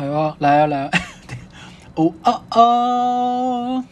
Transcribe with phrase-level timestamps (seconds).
[0.00, 0.90] 哎呦，来啊来啊，
[1.96, 3.84] 哦哦哦。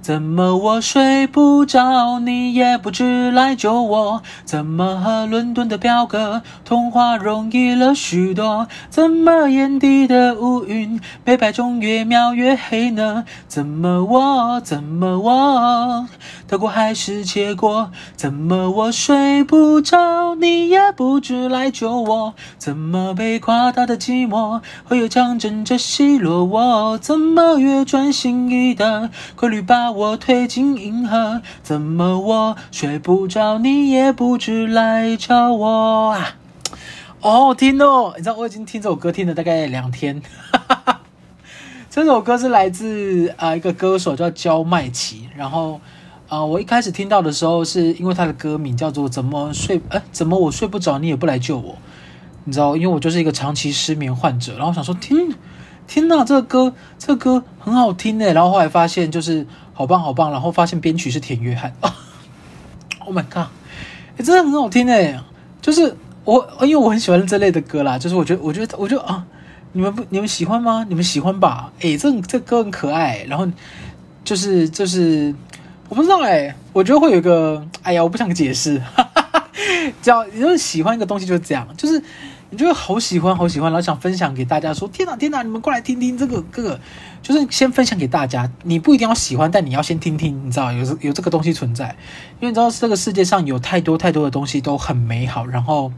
[0.00, 4.22] 怎么我睡不着，你也不知来救我？
[4.46, 8.66] 怎么和伦敦的表哥通话容易了许多？
[8.88, 13.26] 怎么眼底的乌云被白中越描越黑呢？
[13.46, 16.08] 怎么我怎么我
[16.48, 17.90] 得过还是且过？
[18.16, 22.34] 怎么我睡不着，你也不知来救我？
[22.56, 26.96] 怎么被夸大的寂寞会有强震着奚落我？
[26.96, 36.36] 怎么越转心意的规律把我推进银河，怎么我睡不着，你也不知来找我啊？
[37.20, 38.14] 好好听哦！
[38.16, 40.22] 你知道我已经听这首歌听了大概两天。
[41.90, 45.80] 这首歌是来自啊、一个歌手叫焦迈奇，然后
[46.28, 51.76] 啊、我一开始听到的时候是因为他的歌名叫做怎么睡哎怎么我睡不着，你也不来救我？
[52.44, 55.34] 你知道，因为我就是一个长期失眠患者，然后想说听。
[55.86, 58.34] 天呐，这个歌，这个歌很好听诶。
[58.34, 61.72] 然后后来发现就是好棒好棒，然后发现编曲是田约翰。
[63.00, 63.46] Oh my god，
[64.18, 65.18] 诶，真的很好听诶。
[65.62, 67.98] 就是我，因为我很喜欢这类的歌啦。
[67.98, 69.24] 就是我觉得，我觉得，我觉得啊，
[69.72, 70.84] 你们不，你们喜欢吗？
[70.86, 71.72] 你们喜欢吧？
[71.80, 73.24] 诶，这这歌很可爱。
[73.26, 73.48] 然后
[74.24, 75.34] 就是就是，
[75.88, 78.78] 我不知道诶，我觉得会有一个，哎呀，我不想解释。
[78.94, 79.48] 哈哈哈，
[80.02, 82.02] 只要你就是喜欢一个东西就是这样，就是。
[82.50, 86.80] 你就会好喜欢，好喜欢，然后想分享给大家说：“天哪，天哪，你们过来听听这个，这个
[87.20, 88.50] 就是先分享给大家。
[88.62, 91.94] 你不一定要喜欢，但你要先听听，你知道有有这个东西存在，
[92.40, 95.44] 因为你知道这个世界上有太多太多的东西都很美好。
[95.44, 95.92] 然后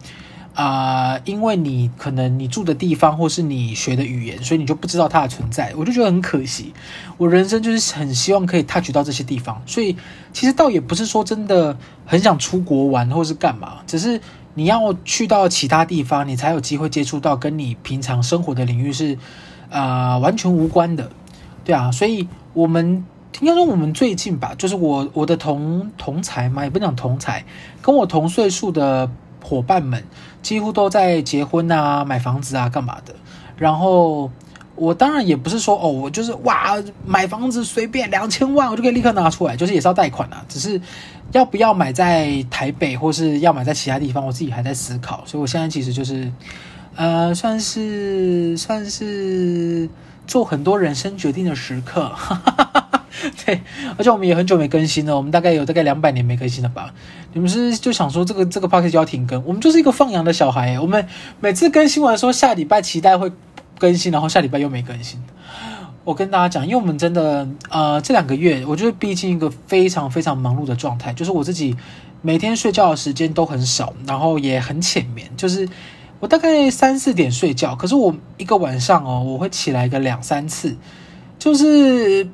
[0.54, 5.72] 啊、因为你可能你住的地方或是你学的语言，所以你就不知道它的存在。
[5.76, 6.72] 我就觉得很可惜。
[7.16, 9.96] 我人生就是很希望可以 touch 到这些地方，所以
[10.32, 14.20] 其实倒也不是说真的很想出国玩或是干嘛，只是。”
[14.54, 19.16] 你要去到其他地方，你才有机会接触到跟你平常生活的领域是，
[19.70, 21.08] 呃，完全无关的，
[21.64, 23.06] 对啊，所以我们
[23.40, 27.44] 应该说我们最近吧，就是我我的同同才嘛，也不讲同才，
[27.80, 29.08] 跟我同岁数的
[29.42, 30.02] 伙伴们，
[30.42, 33.14] 几乎都在结婚啊、买房子啊、干嘛的，
[33.56, 34.30] 然后。
[34.76, 36.74] 我当然也不是说哦，我就是哇，
[37.04, 40.42] 买房子随便两千万我就可以立刻拿出来，就是也是要贷款啊。
[40.48, 40.80] 只是
[41.32, 45.22] 要不要买在台北，或是要买在其他地方，我自己还在思考。
[45.26, 46.32] 所以我现在其实就是，
[46.96, 49.86] 呃，算是算是
[50.26, 52.08] 做很多人生决定的时刻。
[52.16, 52.89] 哈哈哈哈
[53.46, 53.60] 对，
[53.96, 56.92] 而且我们也很久没更新了，我们大概有大概两百年没更新了吧？
[57.32, 59.44] 你们是就想说这个这个 p o c a s t 就要停更？
[59.44, 61.06] 我们就是一个放羊的小孩，我们
[61.40, 63.30] 每次更新完说下礼拜期待会。
[63.78, 65.18] 更新，然后下礼拜又没更新。
[66.04, 71.74] 我跟大家讲，因为我们真的，呃，这两个月，我觉得毕竟一个非常非常忙碌的状态，就是我自己
[72.20, 75.66] 每天睡觉的时间都很少，然后也很浅眠，就是
[76.18, 80.76] 我大概三四点睡觉，可是我一个晚上哦，我会起来个两三次，
[81.38, 82.28] 就是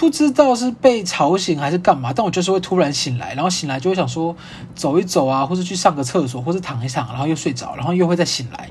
[0.00, 4.34] 不知道是被吵醒还是干嘛，但我就是会突然醒来，然后醒来就会想说
[4.74, 8.70] 走一走啊，或是去上个厕所，或是躺一躺，然后又睡着，然后又会再醒来。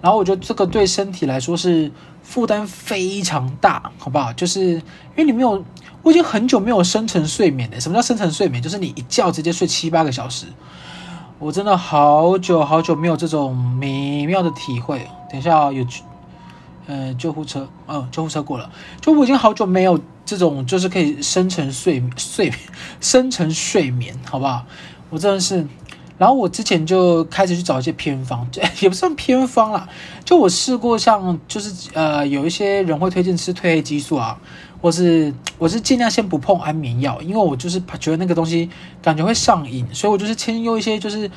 [0.00, 1.90] 然后我觉得这个对身体来说是
[2.22, 4.32] 负担非常大，好不好？
[4.34, 4.82] 就是因
[5.16, 5.64] 为你没有，
[6.04, 7.80] 我已经很久没有深层睡眠了。
[7.80, 8.62] 什么叫深层睡眠？
[8.62, 10.46] 就是你一觉直接睡七八个小时。
[11.40, 15.08] 我真的好久好久没有这种美妙的体会。
[15.28, 15.84] 等一下有，
[16.88, 18.68] 呃，救护车，嗯、救护车过了。
[19.00, 22.52] 就我已经好久没有这种，就是可以深沉睡睡
[23.00, 24.64] 深沉睡眠，好不好？
[25.10, 25.64] 我真的是。
[26.16, 28.44] 然后我之前就开始去找一些偏方，
[28.82, 29.88] 也不算偏方啦，
[30.24, 34.36] 就我试过像就是呃有一些人会推荐吃褪黑激素啊，
[34.82, 38.68] 或是我是尽量先不碰安眠药，因为我就是觉得那个东西
[39.00, 41.30] 感觉会上瘾，所以我就是先用一些就是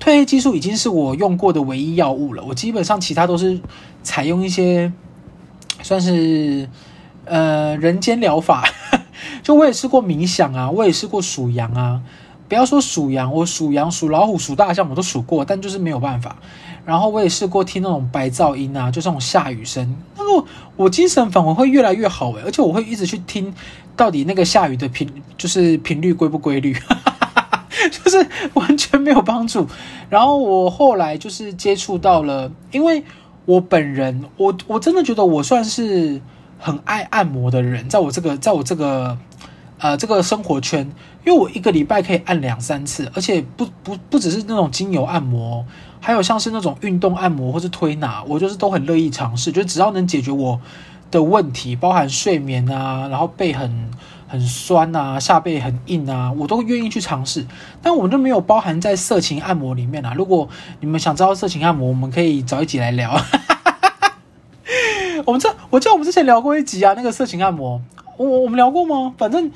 [0.00, 3.60] 褪黑激素已经是我用过的唯一药物了，我基本上其他都是
[4.02, 4.92] 采用一些
[5.82, 6.68] 算是
[7.24, 8.64] 呃人间疗法，
[9.42, 12.00] 就我也试过冥想啊，我也试过数羊啊。
[12.48, 16.36] 不要说数羊，我数羊、数老虎、数大象，我都数过，但就是没有办法。
[16.86, 23.52] 然后我也试过听那种白噪音啊，就这种下雨声，那个我精神反而会越来越好诶，而且我会一直去听，
[23.94, 25.06] 到底那个下雨的频
[25.36, 27.17] 就是频率规不规律，哈哈
[27.90, 29.66] 就是完全没有帮助。
[30.08, 33.02] 然后我后来就是接触到了，因为
[33.44, 36.20] 我本人，我我真的觉得我算是
[36.58, 39.16] 很爱按摩的人，在我这个，在我这个。
[39.80, 40.80] 呃，这个生活圈，
[41.24, 45.64] 因为我一个礼拜可以按两三次，而且不不不只是那种精油按摩，
[46.00, 50.60] 还有像是那种运动按摩或是推拿，我就是都很乐意尝试，就只要能解决我
[51.12, 53.88] 的问题，包含睡眠啊，然后背很
[54.28, 57.44] 很酸啊，下背很硬啊，我都愿意去尝试。
[57.82, 60.14] 但我们就没有包含在色情按摩里面啊。
[60.14, 60.48] 如果
[60.80, 63.20] 你们想知道色情按摩，我们可以找一集来聊。
[65.26, 67.80] 我们这我记得我们之前聊过一集啊，那个色情按摩，
[68.16, 69.14] 我我们聊过吗？
[69.18, 69.50] 反正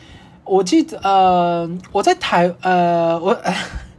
[0.45, 3.39] 我记得呃，我在台呃我。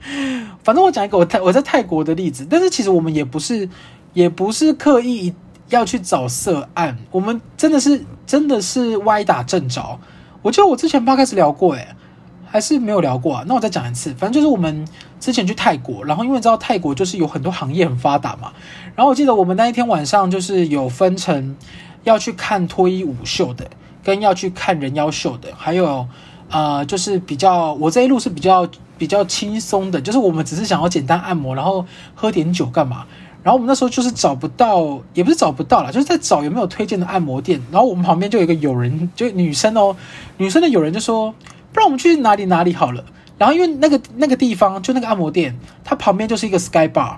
[0.66, 3.70] 反正我讲一个我泰我在泰国的例子，但是其实我们也不是
[4.12, 5.34] 也不是刻意
[5.70, 9.98] 要去找色按，我们真的是真的是歪打正着。
[10.44, 11.88] 我记得我之前刚开始聊过，诶，
[12.46, 13.44] 还是没有聊过啊？
[13.48, 14.88] 那我再讲一次，反正就是我们
[15.20, 18.54] 之前去泰国，然后因为知道泰国就是有很多行业很发达嘛，
[18.94, 21.56] 然后我记得我们那一天晚上就是有分成
[22.04, 23.66] 要去看脱衣舞秀的，
[24.04, 26.08] 跟要去看人妖秀的，还有
[26.50, 28.70] 呃就是比较我这一路是比较。
[28.96, 33.06] 比较轻松的，就是我们只是想要简单按摩，然后喝点酒干嘛？
[33.44, 37.62] 然后我们那时候就是找不到，也不是找不到啦，就是在找有没有推荐的按摩店。
[37.72, 39.96] 然后我们旁边就有一个友人，就女生哦，
[40.38, 41.34] 女生的友人就说
[41.74, 43.04] ：“不然我们去哪里哪里好了。”
[43.38, 47.18] 然后因为那个那个地方就那个按摩店，它旁边就是一个 Sky Bar。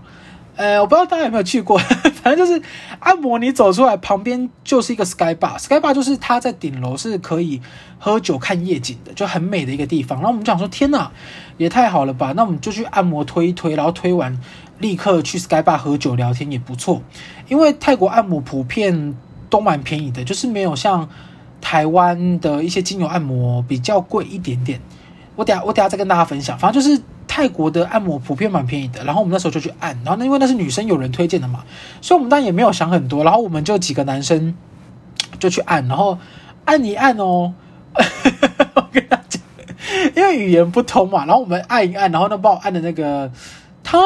[0.55, 1.77] 呃，我不知道大家有没有去过，
[2.23, 2.61] 反正就是
[2.99, 7.61] 按摩，你走出来旁边就是一个 Sky Bar，Sky Bar 就是它在顶楼是可以
[7.99, 10.17] 喝酒看夜景的，就很美的一个地方。
[10.19, 11.11] 然后我们就想说，天哪，
[11.57, 12.31] 也太好了吧！
[12.37, 14.39] 那我们就去按摩推一推，然后推完
[14.79, 17.01] 立刻去 Sky Bar 喝酒聊天也不错。
[17.47, 19.15] 因为泰国按摩普遍
[19.49, 21.09] 都蛮便宜的，就是没有像
[21.61, 24.79] 台湾的一些精油按摩比较贵一点点。
[25.35, 27.01] 我等下我等下再跟大家分享，反正就是。
[27.27, 31.65] 泰国的按摩普遍蛮便宜的，然后我们那时候就去按，然后那因为那是女生有人推荐的嘛，
[31.99, 34.55] 所以我们当然也没有想很多，然后我们就几个男生
[35.37, 36.17] 就去按，然后
[36.63, 37.53] 按一按哦，
[38.75, 39.41] 我跟大家讲，
[40.15, 43.29] 因为语言不通嘛，然后我们按一按，然后那帮我按的那个
[43.83, 43.99] 他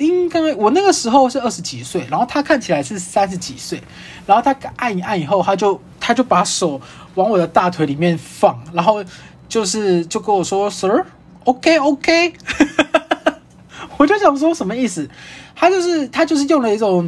[0.00, 3.80] 应该我那个时候是二十几岁，然后他看起来是三十几岁，
[4.26, 6.80] 然后他按一按以后，他就他就把手
[7.14, 9.04] 往我的大腿里面放，然后
[9.48, 11.04] 就是就跟我说 Sir。
[11.44, 12.34] OK OK，
[13.96, 15.08] 我就想说什么意思？
[15.54, 17.06] 他就是他就是用了一种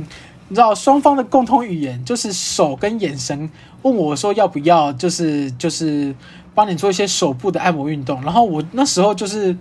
[0.49, 3.51] 你知道双方的共同语言，就是手跟眼神
[3.83, 6.15] 问我说要不要，就是就是
[6.55, 8.23] 帮你做一些手部的按摩运动。
[8.23, 9.57] 然后我那时候就是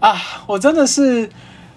[0.00, 0.14] 啊，
[0.46, 1.28] 我真的是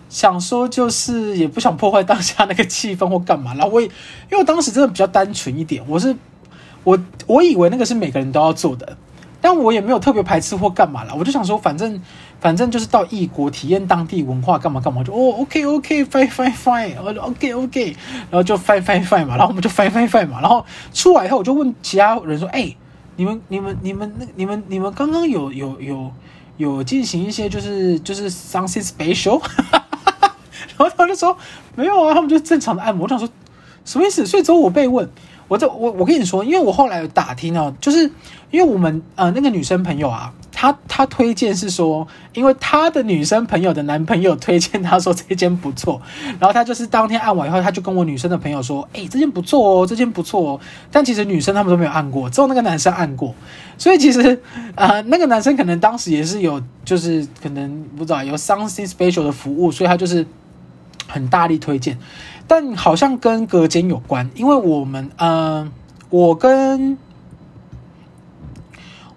[0.09, 3.53] 想说，就是也不想破坏当下那个气氛或干嘛。
[3.53, 6.13] 然后我也因为我当时真的比较单纯一点，我是
[6.83, 8.97] 我我以为那个是每个人都要做的。
[9.41, 12.01] 但我也没有特别排斥或干嘛啦，我就想说，反正
[12.41, 17.95] 反正就是到异国体验当地文化干嘛干嘛，就哦，OK OK，fine fine fine，OK OK，
[18.29, 22.75] 然后就 fine fine fine 嘛，然后我们就 fine fine fine 嘛，然后出来以后我就问其他人说，哎，
[23.15, 26.12] 你们你们你们那你们你们刚刚有有有
[26.57, 29.41] 有进行一些就是就是 something special，
[30.87, 31.37] 后他就说
[31.75, 33.27] 没有啊，他们就正常的按摩，我想说
[33.85, 34.25] 什么意思？
[34.25, 35.09] 所以之后我被问。
[35.49, 38.03] 我这我我跟你说，因为我后来有打听哦，就是
[38.51, 45.99] 因为我们呃那个女生朋友啊，她她推荐是说，因为她的女生朋友的男朋友推荐她说这间不错，
[46.39, 50.59] 然后她就是当天按完以后，她就跟我女生的朋友说，哎，这间不错哦，这间不错哦，
[50.91, 53.33] 但其实女生他们都没有按过，只有那个男生按过，
[53.75, 54.39] 所以其实
[54.75, 60.23] 呃那个男生可能当时也是有就是可能不知道有 something special 的服务，所以他就是
[61.09, 61.97] 很大力推荐。
[62.47, 65.71] 但好像跟隔间有关，因为我们，嗯、呃，
[66.09, 66.97] 我跟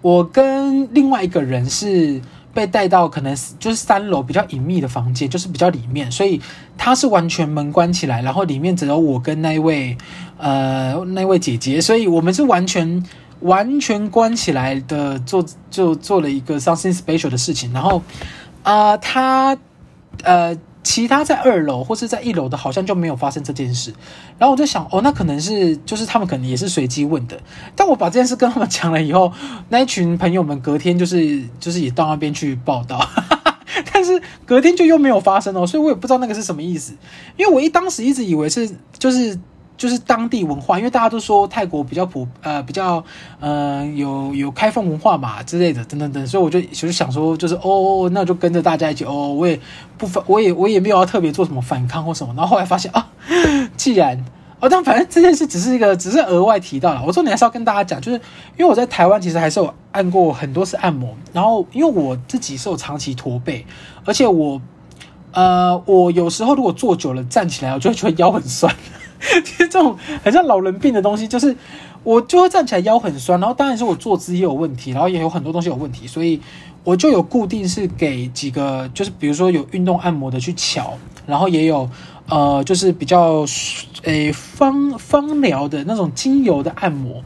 [0.03, 2.21] 我跟另外一个人是
[2.53, 6.39] 被带到可能就是三楼比较隐秘的房间，就是比较里面，所以
[6.77, 9.97] 他是完全门关起来，然后里面只有我跟那位
[10.37, 13.03] 呃那位姐姐，所以我们是完全
[13.39, 17.99] 完全关起来的做就做了一个 something special 的事情，然后
[18.61, 19.57] 啊、呃、他
[20.23, 20.55] 呃。
[20.83, 23.93] 其他在二楼或是在一楼的，好像就没有发生这件事。
[24.37, 27.39] 然后我就想，哦，那可能是就是他们可能也是随机问的。
[27.75, 29.31] 但我把这件事跟他们讲了以后，
[29.69, 32.99] 那一群朋友们隔天就是就是也到那边去报道，
[33.93, 36.93] 但是隔天就又没有发生哦，所以我也不知道那个是什么意思。
[37.37, 39.39] 因为我一当时一直以为是就是。
[39.83, 43.03] 就是当地文化，因为大家都说泰国比较普呃比较
[43.41, 49.59] 呃有有开放文化嘛之类的等等等，所以我就就是想说就是哦，那就跟着大家一起哦，我也
[49.97, 53.09] 不反我也我也没有要特别做什么反抗或什么，然后后来发现啊，
[53.75, 54.23] 既然
[54.61, 58.17] 哦，但反正这件事只是一个只是额外提到了，我说你还是要跟大家讲，就是
[58.57, 63.65] 因为我在台湾其实还是有按过很多次按摩，然后因为我自己是有长期驼背，
[64.05, 64.61] 而且我
[65.33, 68.73] 呃我有时候如果坐久了站起来，我就会觉得腰很酸。
[69.41, 71.55] 其 实这种很像老人病的东西，就是
[72.03, 76.39] 我就会站起来腰很酸，然后当然是我坐姿也有问题，然后也有很多东西有问题，所以
[76.83, 80.93] 我就有固定是给几个，就是比如说有运动按摩的去瞧，
[81.25, 81.89] 然后也有
[82.27, 83.45] 呃就是比较
[84.03, 87.23] 诶芳芳疗的那种精油的按摩，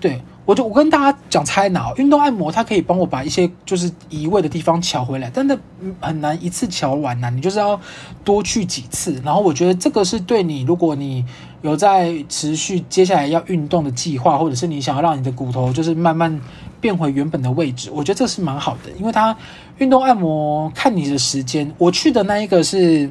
[0.00, 0.20] 对。
[0.46, 5.56] 我就我跟大家讲猜脑，运动按摩它可以帮我把一些就是移位的地方乔回来，但那
[6.00, 7.80] 很难一次乔完呐，你就是要
[8.24, 9.22] 多去几次。
[9.24, 11.24] 然后我觉得这个是对你，如果你
[11.62, 16.40] 有在持续接下来要运动的计划，或者是你想要让你的骨头就是慢慢
[16.80, 19.36] 变回原本的位置，我觉得这是蛮好的，因为它
[19.78, 23.10] 运动按摩看你的时间，我去的那一个是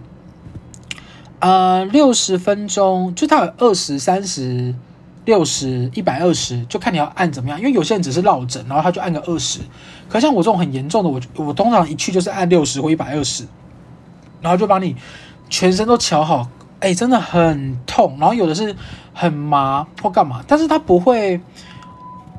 [1.40, 4.76] 呃六十分钟，就它有二十三十。
[5.26, 7.60] 六十、一百二十，就看你要按怎么样。
[7.60, 9.60] 因为有些人只是落枕，然后他就按个二十。
[10.08, 13.46] 可像我这种很严重的，我我通常一去就是按六十或一百二十，
[14.42, 14.96] 然后就把你
[15.48, 16.50] 全身都瞧好。
[16.80, 18.18] 哎，真的很痛。
[18.20, 18.76] 然后有的是
[19.14, 21.40] 很麻或干嘛，但是他不会。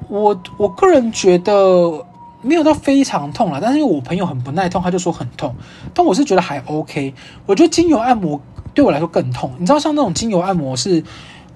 [0.09, 2.04] 我我个人觉得
[2.42, 5.54] 没有到非常痛了，但是因为我朋友很不耐痛，他就说很痛。
[5.94, 7.14] 但我是觉得还 OK。
[7.47, 8.40] 我觉得精油按摩
[8.75, 9.52] 对我来说更痛。
[9.59, 11.02] 你知道，像那种精油按摩是。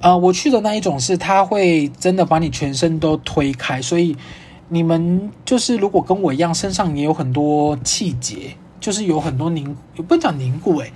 [0.01, 4.15] 呃，我去的那一种是，它会真的把你全身都推开，所以
[4.69, 9.75] 你们就是如果跟我一样，身上也有很多气结，就是有很多凝，
[10.07, 10.93] 不讲凝固，诶，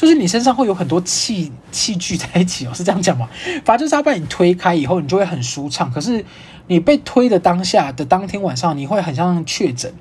[0.00, 3.28] 就是你身上会有很多气气聚在一起哦， 是这样讲吗？
[3.66, 5.92] 反正就是它把你推开以后，你就会很舒畅。
[5.92, 6.24] 可是
[6.68, 9.92] 你被推的当下的当天晚上，你会很像确诊，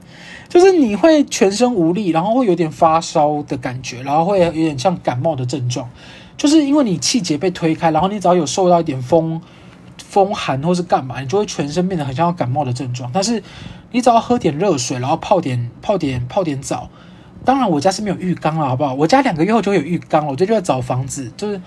[0.47, 5.89] 就是你会全身无力，然后会有点发烧的感觉，然后会有点像感冒的症状。
[6.37, 9.41] 就是因为你气结被推开，然后你只要有受到一点风
[9.97, 13.11] 风寒或是干嘛，你就会全身变得很像要感冒的症状。
[13.13, 13.43] 但是
[13.91, 16.89] 你只要喝点热水，然后泡点泡点泡点澡。
[17.45, 18.93] 当然我家是没有浴缸了，好不好？
[18.93, 20.31] 我家两个月后就有浴缸了。
[20.31, 21.59] 我最近就在找房子，就是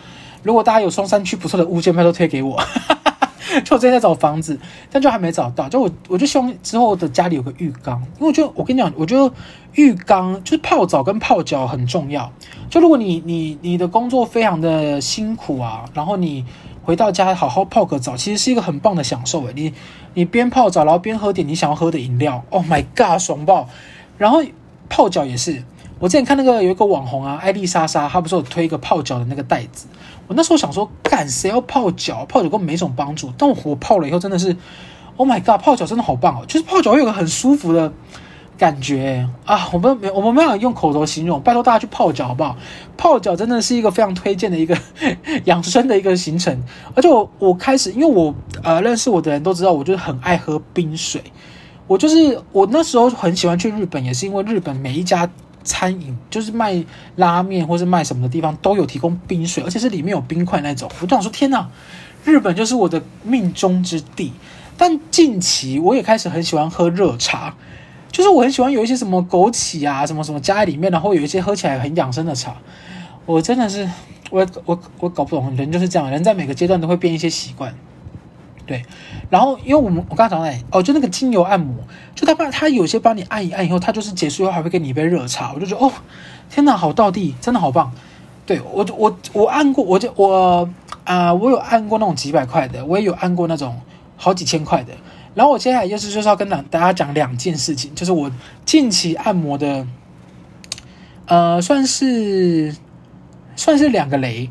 [0.43, 2.63] 如果大家有松山区不错的物件，都推给我。
[3.65, 4.59] 就我最近在找房子，
[4.91, 5.69] 但就还没找到。
[5.69, 9.31] 就我，我就希望之后的家里有个浴缸，因为我觉得，我跟你讲，我觉得
[9.75, 12.33] 浴缸就是泡澡跟泡脚很重要。
[12.71, 16.47] 就如果你你你的工作非常的辛苦啊，然后你
[16.83, 19.53] 回到家好好泡个澡，其实是一个很棒的享受诶。
[19.55, 19.75] 你
[20.15, 23.69] 你边泡澡，然后边喝点你想要喝的饮料，Oh my god，爽爆！
[24.17, 24.43] 然后
[24.89, 25.63] 泡脚也是。
[25.99, 29.87] 我之前看那个有一个网红啊，艾丽莎莎，她不是有推一个泡脚的那个袋子。
[30.27, 32.27] 我那时候想说，干谁要泡脚？
[32.29, 33.33] 泡脚根本没什么帮助。
[33.39, 34.57] 但我泡了以后，真的是
[35.17, 36.45] ，Oh my god，泡脚真的好棒哦！
[36.49, 37.93] 就是泡脚会有个很舒服的
[38.59, 39.69] 感觉啊。
[39.73, 42.57] 我们没我们没有用口头形容，拜托大家去泡脚好不好？
[42.97, 44.77] 泡脚真的是一个非常推荐的一个
[45.45, 46.61] 养生的一个行程。
[46.97, 48.35] 而且我我开始，因为我
[48.65, 51.23] 呃认识我的人都知道，我就是很爱喝冰水。
[51.93, 55.29] 我就是我那时候很喜欢去日本，也是因为日本每一家。
[55.65, 56.85] 餐饮就是卖
[57.15, 60.91] 拉面或是卖什么的地方都有提供冰水，而且是里面有冰块那种。
[61.01, 61.71] 我就想说，天哪，
[62.25, 64.33] 日本就是我的命中之地。
[64.77, 67.55] 但近期我也开始很喜欢喝热茶，
[68.11, 72.57] 就是我很喜欢有一些什么枸杞啊，什么什么加在里面，然后有一些喝起来很养生的茶。
[73.25, 73.89] 我真的是，
[74.33, 77.73] 我我我搞不懂，人就是这样，人在每个阶段都会变一些习惯。
[78.67, 78.85] 对，
[79.29, 81.75] 然后因为我们我刚刚讲的哦，就那个精油按摩，
[82.15, 85.93] 就他帮他有些帮你按一按以后，他就是结束以后还会给你一杯热茶，我就觉得哦，
[86.49, 87.93] 天哪，好到地，真的好棒。
[88.45, 90.69] 对我我我按过，我就我
[91.05, 93.81] 啊、我有按过那种几百块的，我也有按过那种
[94.17, 94.93] 好几千块的。
[95.35, 98.31] 然后我接下来就是就是要跟大大家讲两件事情，就是我
[98.65, 99.87] 近期按摩的，
[101.27, 102.77] 呃，算是
[103.57, 104.51] 算是两个雷，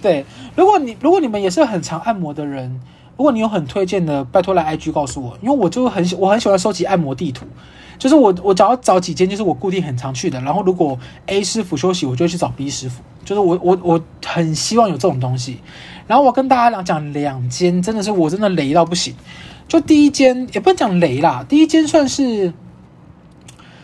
[0.00, 0.24] 对。
[0.56, 2.80] 如果你如果你们也是很常按摩的人，
[3.16, 7.46] 如果你有很推荐的，拜托来 IG 告诉我，因为我就很喜我很喜欢收集按摩地图，
[7.98, 15.58] 就是我我只要找几间，就是我固定很常去的，然后如果 A 师傅休息，我就去找 B 师傅，就是我我我很希望有这种东西。
[16.06, 19.14] 然后我跟大家讲讲两间，真的是我真的雷到不行。
[19.66, 22.54] 就第一间也不能讲雷啦，第一间算是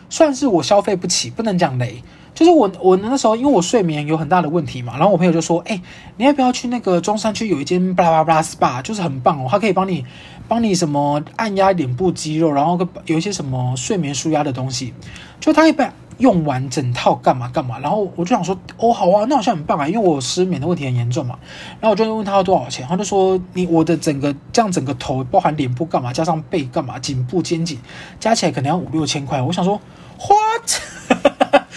[0.09, 2.03] 算是我消费不起，不能讲雷。
[2.35, 5.81] 就是我，我那时候因为我睡眠有很大的问题嘛，然后我朋友就说：“哎、
[6.17, 10.05] 你要不要去那个中山区有一间巴拉巴拉 SPA，就是很棒哦，它可以帮你
[10.49, 12.77] 帮你什么按压脸部肌肉，然后
[13.07, 14.93] 有一些什么睡眠舒压的东西，
[15.39, 21.39] 就他一般用完整套干嘛干嘛。”然后我就想说：“哦，好啊，那好像很棒啊，因为我失眠的问题很严重嘛。”
[21.81, 27.79] 然后我就问他要多少钱，他就说：“你我的整个这样整个头包含脸部干嘛，加上背干嘛，颈部肩颈
[28.19, 29.81] 加起来可能要五六千块。”我想说
[30.19, 30.94] ：“What？”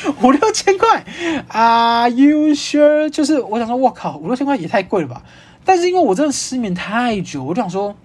[0.21, 1.03] 五六千块
[1.49, 3.09] ，Are you sure？
[3.09, 5.21] 就是我想说，我靠，五六千块也太贵了吧！
[5.65, 7.95] 但是因为我真的失眠太久，我就想说，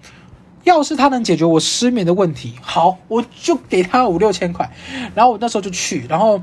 [0.63, 4.69] 要是他能解决我失眠的问题，好，我就给他五六千块。
[5.15, 6.41] 然后我那时候就去，然后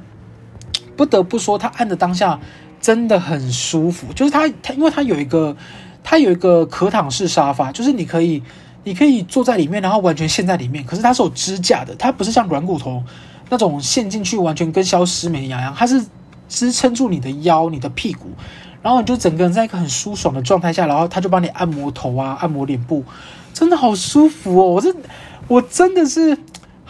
[0.96, 2.40] 不得不说，他按的当下
[2.80, 4.12] 真的很舒服。
[4.14, 5.56] 就是他，他因为他有一个，
[6.02, 8.42] 他有一个可躺式沙发，就是你可以，
[8.84, 10.84] 你可以坐在里面，然后完全陷在里面。
[10.84, 13.02] 可是它是有支架的，它不是像软骨头。
[13.50, 16.02] 那种陷进去完全跟消失没一样，它是
[16.48, 18.28] 支撑住你的腰、你的屁股，
[18.80, 23.04] 然后你就整个人在一个很舒爽的状态下，然后他就帮你按摩头啊，按摩脸部，
[23.52, 24.66] 真的好舒服哦！
[24.68, 24.94] 我这
[25.46, 26.38] 我真的是。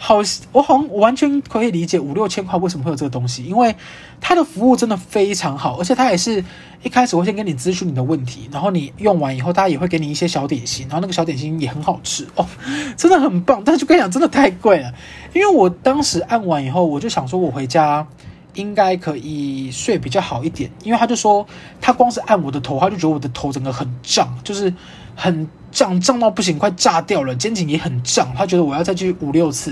[0.03, 0.17] 好，
[0.51, 3.75] 我好像完全可以理解五六千块为什么会有这个东西，因为
[4.19, 6.43] 它的服务真的非常好，而且它也是
[6.81, 12.43] 一开始会先跟你咨询你的问题，然后你用完以后，他也会给你一些小点心，然后那个小点心也很好吃哦，
[12.97, 13.61] 真的很棒。
[13.63, 14.91] 但是就跟你讲，真的太贵了，
[15.33, 18.05] 因为我当时按完以后，我就想说我回家
[18.53, 21.45] 应该可以睡比较好一点，因为他就说
[21.79, 24.73] 他光是按我的头，他就觉得我的头整个很胀，就是
[25.15, 25.47] 很。
[25.71, 28.33] 胀胀到不行，快炸掉了，肩颈也很胀。
[28.35, 29.71] 他觉得我要再去五六次，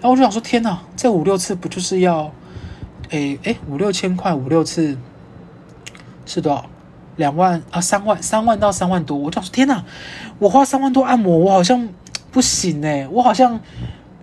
[0.00, 2.32] 然后我就想说：天哪，这五六次不就是要，
[3.10, 4.96] 诶诶，五六千块，五六次
[6.24, 6.64] 是多少？
[7.16, 9.18] 两万啊，三万，三万到三万多。
[9.18, 9.84] 我就想说：天哪，
[10.38, 11.90] 我花三万多按摩，我好像
[12.32, 13.60] 不行诶，我好像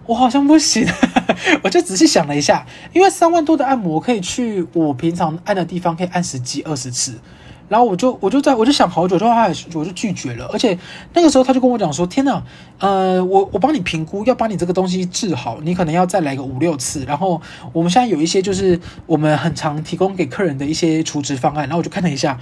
[0.05, 0.87] 我好像不行。
[1.63, 7.19] 我就仔细想了一下，因为三万多的按摩可以去我平常按的地方，可以按十几二十次。
[7.67, 10.45] 然后我就我就在我就想好久，之后他我就拒绝了。
[10.51, 10.77] 而且
[11.13, 12.43] 那个时候他就跟我讲说：“天哪，
[12.79, 17.05] 呃，我我帮你评估，要把你这个东西治好，你可能要再来个五六次。
[17.05, 17.41] 然后
[17.71, 21.61] 我们现在有一些就是我们很常提供给客人的一些储值方案。
[21.63, 22.37] 然后我就看了一下，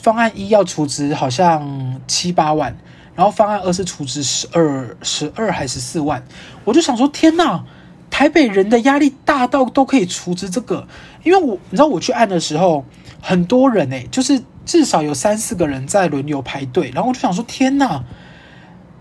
[0.00, 2.74] 方案一要储值好像七八万，
[3.14, 6.22] 然后方案二是储值十二十二还是四万。
[6.64, 7.64] 我就想说：天哪，
[8.10, 10.86] 台北人的压力大到都可以储值这个，
[11.22, 12.84] 因为我你知道我去按的时候，
[13.20, 14.42] 很多人诶，就是。
[14.66, 18.02] 至少有三四个人在轮流排队，然后我就想说：天呐，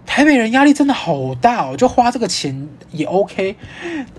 [0.06, 1.78] 台北人压力真的好大哦！
[1.78, 3.56] 就花这个钱也 OK，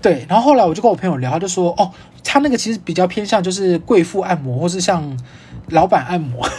[0.01, 0.25] 对。
[0.27, 1.91] 然后后来我就跟我朋友聊，他就说：哦，
[2.23, 5.15] 他那个其实比较偏向就是贵妇按摩，或是像
[5.69, 6.49] 老板按摩。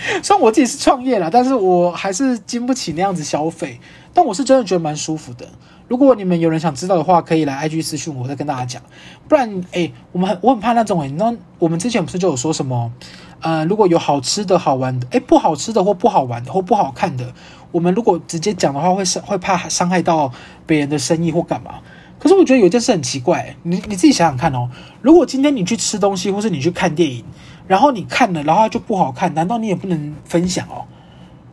[0.22, 3.80] 虽然我自己是创业啦，但是我还是经不起那样子消费。
[4.14, 5.46] 但我是真的觉得蛮舒服的。
[5.86, 8.82] 如果你们有人想知道的话，可以来 IG 私讯我，再跟大家讲。
[9.28, 12.92] 不然，诶，我们很我很怕那种诶，那我们之前不是就有说什么？
[13.40, 17.32] 呃，如果有好吃的好玩的，诶，不好吃的或不好玩的或不好看的，
[17.70, 20.32] 我们如果直接讲的话，会伤会怕伤害到
[20.66, 21.76] 别人的生意或干嘛？
[22.18, 24.68] 可是我觉得有一件事很奇怪，你你自己想想看哦，
[25.00, 27.24] 如果今天你去吃东西，或是你去看电影，
[27.68, 30.86] 然后你看了，然后就不好看，难道你也不能分享哦？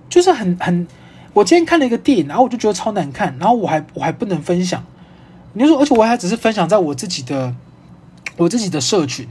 [0.09, 0.87] 就是很很，
[1.33, 4.83] 我今天看了一个电影，然后我就觉得超难看，然后我还我还不能分享，
[5.53, 7.53] 你就说，而且我还只是分享在我自己的
[8.37, 9.27] 我自己的社群。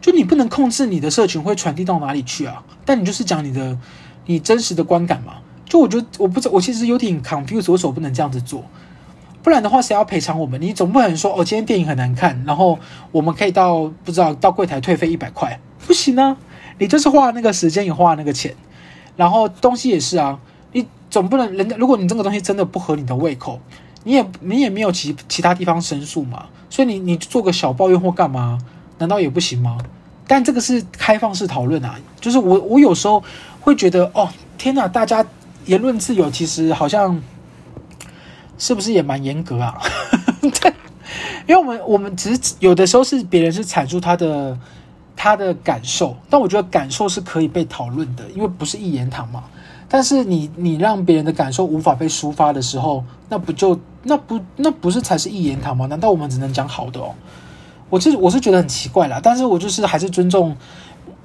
[0.00, 2.64] 就你不能控制你的社群会传递到哪里去啊？
[2.84, 3.78] 但你就是讲你的
[4.26, 5.34] 你真实的观感嘛。
[5.64, 8.64] 就我觉得我不知道，我其实有点 confused，为什么不能这样子做？
[9.44, 10.60] 不然的话，谁要赔偿我们？
[10.60, 12.78] 你总不能说哦，今天电影很难看，然后
[13.12, 16.36] 我们可以到不知道到柜台退费一百块，不行啊！
[16.78, 18.54] 你就是花那个时间也花那个钱，
[19.16, 20.38] 然后东西也是啊，
[20.72, 23.60] 你总不能人家如果你这个东西真的不合你的胃口，
[24.04, 28.58] 你也你也没有其其他地方申诉嘛，所以你你做个小抱怨或干嘛？
[28.98, 29.78] 难道也不行吗？
[30.26, 33.22] 但这个是开放式讨论啊，就是我我有时候
[33.60, 35.24] 会觉得，哦，天哪，大家
[35.66, 37.20] 言论自由其实好像
[38.56, 39.78] 是不是也蛮严格啊？
[40.40, 40.72] 对，
[41.46, 44.56] 因为我们我们只是有的时候是别人是阐述他的
[45.22, 49.44] 他的感受，但我觉得感受是可以被讨论的，因为不是一言堂嘛。
[49.88, 55.86] 但是你你让别人的感受无法被抒发的时候，那不就那不那不是才是一言堂吗？
[55.86, 57.14] 难道我们只能讲好的哦？
[57.88, 60.56] 我是我是觉得很奇怪啦，但是我就是还是尊重，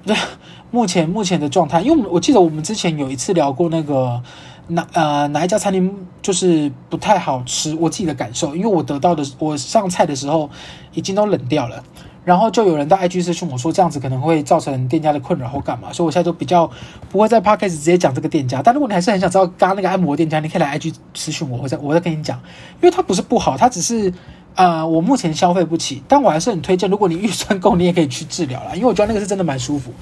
[0.05, 0.15] 对
[0.69, 4.21] 目前目前的状态，因为我记得我们之前有一次聊过那个
[4.67, 10.47] 哪呃哪一家餐厅就是不太好吃，我自己的感受，因为我得到的我上菜的时候
[10.93, 11.83] 已经都冷掉了，
[12.27, 16.69] 然后就有人到 IG 私讯我说这样子可能会造成店家的困扰或干嘛，所以我现在就比较
[17.09, 22.37] 不会在 Podcast 直接讲这个店家，但如果你还是很想知道刚刚那个按摩店家，你可以来 IG 私讯我，我再我再跟你讲，
[22.81, 24.13] 因为它不是不好，它只是。
[24.57, 26.89] 啊、呃，我目前消费不起，但我还是很推荐。
[26.89, 29.93] 如果你预算够，你也可以去治疗啦，因为我觉得那个是真的蛮舒服。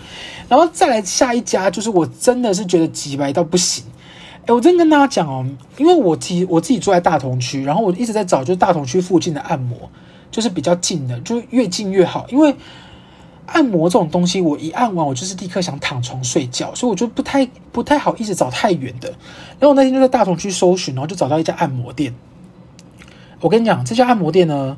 [0.48, 3.84] 然后再来下一家，就是我真的是觉得挤白到不行。
[4.46, 9.78] 哎，我真跟大家讲哦，因为我自己我自己住在大同区，然后我一直在找就是大同区附近的按摩，
[10.36, 12.26] 就是比较近的，就越近越好。
[12.28, 12.54] 因为
[13.46, 19.08] 按摩这种东西，我一按完我就是立刻想躺床睡觉，所以我就不太不太好一直找太远的。
[19.08, 22.14] 然后我那天就在大同区搜寻，然后就找到一家按摩店。
[23.40, 24.76] 我跟你讲，这家按摩店呢，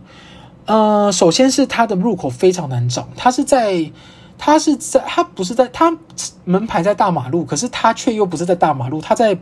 [0.68, 3.92] 呃，首先是它的入口非常难找，它是在，
[4.38, 5.98] 它是在，它不是在，它
[6.46, 9.36] 门牌在大马路，可是它却又不是在大马路，它在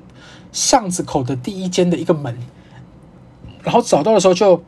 [0.53, 2.37] 巷子口的第一间的一个门，
[3.61, 4.63] 然后找到的时候就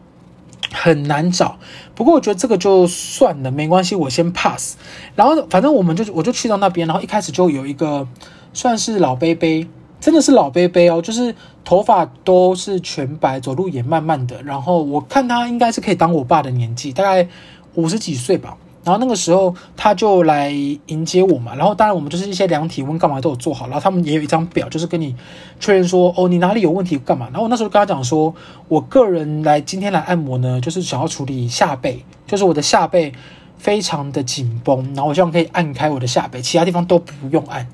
[0.71, 1.57] 很难找。
[1.95, 4.75] 不过我觉得这个就算了，没关系，我先 pass。
[5.15, 8.07] 然后反正我们就我就去到那边，然后一开始就有一个
[8.53, 9.67] 算是老伯伯。
[9.99, 11.33] 真的是老伯伯哦，就是
[11.65, 14.39] 头发都是全白，走路也慢慢的。
[14.43, 17.27] 然后我看他应该是可以当我爸的年纪，大概
[17.73, 18.55] 五十几岁吧。
[18.87, 20.49] 然后那个时候他就来
[20.85, 25.13] 迎接我嘛，然后当然我们就是一些量体温干嘛都有做好，然后他们也有一张表，就是跟你
[25.59, 27.25] 确认说哦你哪里有问题干嘛。
[27.25, 28.33] 然后我那时候跟他讲说，
[28.69, 33.11] 我个人来今天来按摩呢，就是想要处理下背，就是我的下背
[33.57, 37.67] 非常的紧绷，然后我希望可以按开我的下背，其他地方都不用按。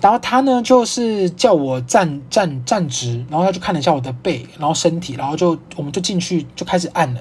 [0.00, 7.20] 然后他呢，就是叫我站站站直，然后他就看了一下我的背，然后身体，然后就我们就进去就开始按了。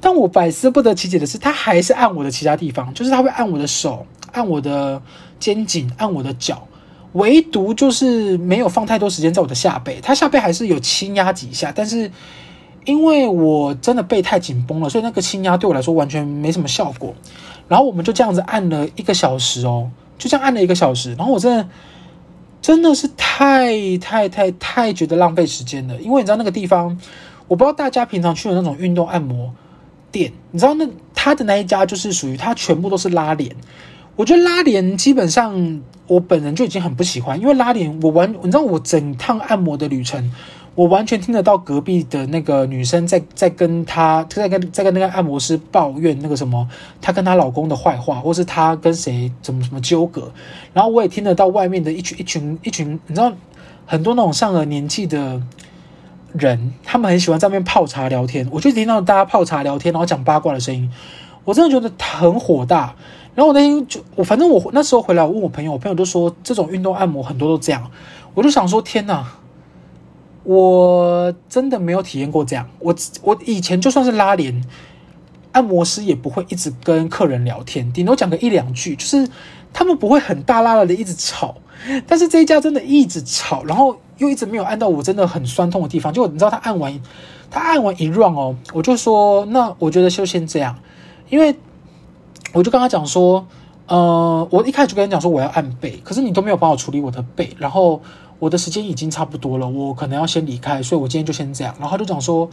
[0.00, 5.00] 但我百思不得其解的是，他还是按我的其他地方，就是他会按我的手，按我的
[5.38, 6.66] 肩颈，按我的脚，
[7.12, 9.98] 唯独就是没有放太多时间在我的下背。
[10.02, 12.10] 他下背还是有轻压几下，但是
[12.84, 17.14] 因为我真的背太紧绷了，所以那个轻压对我来说完全没什么效果。
[17.68, 21.68] 然后我们就这样子按了一个小时哦，就这样按了一个小时，然后我真的。
[22.64, 26.98] 真的是太太太太觉得浪费时间了，因为你知道那个地方，
[27.46, 29.52] 我不知道大家平常去的那种运动按摩
[30.14, 33.50] 店，你知道那他的那一家就是属于他全部都是拉帘，
[34.14, 40.32] 我觉得拉帘基本上我本人就已经很不喜欢，因为拉帘我完，你知道我整趟按摩的旅程。
[40.76, 46.68] 我完全听得到隔壁的那个女生在在跟她在跟在跟那个按摩师抱怨那个什么，
[47.00, 50.32] 她跟她老公的坏话，或是她跟谁怎么什么纠葛。
[50.72, 53.32] 然后我也听得到外面的一群一群一群，你知道
[53.86, 55.40] 很多那种上了年纪的
[56.34, 58.46] 人，他们很喜欢在那边泡茶聊天。
[58.50, 60.90] 我就听到大家泡茶聊天，然后讲八卦的声音，
[61.44, 62.94] 我真的觉得很火大。
[63.34, 67.90] 然后我那天就我反正我那时候回来，我问我朋友，我朋友都说这种运动按摩很多都这样。
[68.34, 69.26] 我就想说，天哪！
[70.44, 72.68] 我真的没有体验过这样。
[72.78, 74.62] 我我以前就算是拉帘，
[75.52, 79.26] 按摩师也不会一直跟客人聊天，顶多讲个一两句，就是
[79.72, 81.54] 他们不会很大剌剌的一直吵。
[82.06, 86.12] 但是这一家真的一直吵，然后又一直没有按到我真的很酸痛的地方。
[86.12, 87.00] 就你知道他按完，
[87.50, 90.78] 他按完一 round 哦，我就说那我觉得就先这样，
[91.28, 91.56] 因为
[92.52, 93.46] 我就跟他讲说，
[93.86, 98.00] 呃，我一开始就跟他讲说我要按背，可是你都没有帮我处理我的背，然后。
[98.40, 101.72] 我的时间已经差不多了，我可能要先离开，所以我今天就先这样。
[101.78, 102.50] 然后他就讲说：“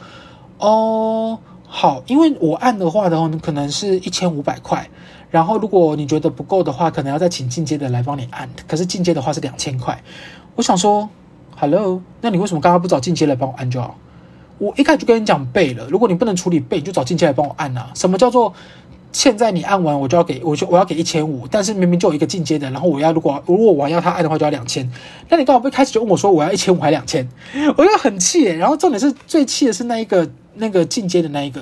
[0.59, 4.87] 哦，好，因为我按的话的话，可能是一千五百块。
[5.31, 8.47] 然后如果你觉得不够的话，可能要再请进阶的来帮你按。
[8.67, 10.01] 可是进阶的话是两千块。
[10.55, 11.09] 我想说
[11.61, 13.95] ，Hello，那你为什么刚刚不找进阶来帮我按就好？
[14.57, 17.91] 我一开始就跟你讲背了，如果你不能处理背，你就找进阶来帮我按啊。
[17.93, 18.51] 什么叫做？”
[19.13, 24.89] 现在你按完，我就要给，我就我要给一千五，但是明明就有一个进阶的，然后我要如果如果我要他按的话，就要两千。
[25.27, 27.27] 那你刚好不一开始就问我说我要一千五还两千，
[27.75, 28.43] 我就很气。
[28.43, 31.59] 然后重点是最气的是那一个那个进阶的那一个，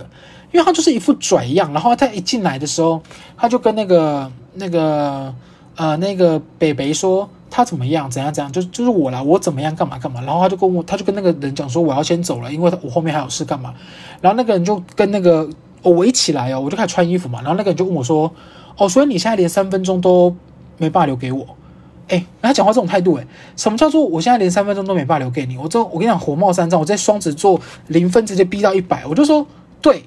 [0.51, 3.01] 因为他就是一副拽样，然后他一进来的时候，
[3.35, 5.33] 他就跟那个那个
[5.75, 10.21] 呃那个北北说他怎么样怎样怎样，就就是我啦，我怎么样干嘛干嘛。
[10.21, 13.73] 然后他就跟我他就跟那个人讲说我要先走了，因为我后面还有事干嘛。
[14.21, 15.49] 然后那个人就跟那个。
[15.81, 18.29] 我一起来哦，我就开始穿衣服嘛，然后那个人就问我说
[18.75, 20.35] ：“哦，所以你现在连三分钟都
[20.77, 21.47] 没办法留给我？”
[22.09, 25.57] 哎，他讲话这种态度，哎，什么叫做我现在连三分钟都没办法留给你？
[25.57, 29.47] 我这我跟你讲，火冒三丈，我在双子座零分直接逼到一百，我就说，
[29.81, 30.03] 对，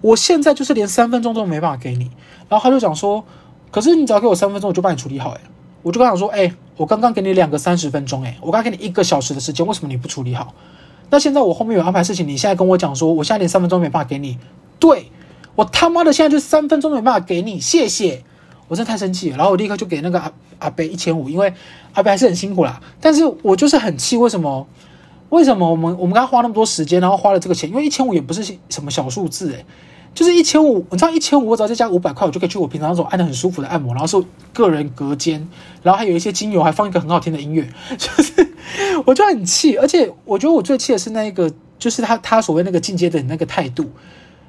[0.00, 2.10] 我现在就是连三分钟都没办法给你。
[2.48, 3.22] 然后他就讲说
[3.70, 5.40] ：“可是你只要给我三分钟，我就帮你处理好。”哎，
[5.82, 10.54] 我就跟他说：“哎，我刚刚给你两个三十分钟，哎，我刚给你一个小时的时间，为什么你不处理好？
[11.10, 14.38] 那现在我后面有安排事情，你现在跟我讲说，我现在连三分钟没办法给你，
[14.78, 15.10] 对。”
[15.56, 18.22] 我他妈的现在就三分钟都没办法给你，谢谢！
[18.68, 21.52] 我真的太生气了，然后我立刻就给那个阿阿伯一千五，因为
[21.92, 22.80] 阿伯还是很辛苦啦。
[23.00, 24.66] 但是我就是很气，为什么？
[25.30, 27.68] 为什么我们我们刚花那么多时间，然后花了这个钱？
[27.68, 29.66] 因为一千五也不是什么小数字诶，
[30.14, 30.84] 就是一千五。
[30.90, 35.48] 你知道一千五，我只要再加五百块，我就可以去我平常那种按的很舒服的按摩，然后是个人隔间，
[35.82, 38.54] 然后还有一些精油，还放一个很好听的音乐， 就是
[39.06, 39.76] 我就很气。
[39.76, 43.90] 而且我觉得我最气的是那一个，就是他他所谓那个进阶的那个态度。